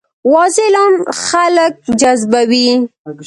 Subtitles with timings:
[0.33, 0.93] واضح اعلان
[1.25, 2.67] خلک جذبوي.